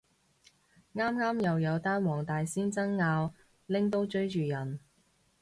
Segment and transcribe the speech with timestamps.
[0.95, 3.35] 啱啱又有單黃大仙爭拗
[3.67, 4.79] 拎刀追住人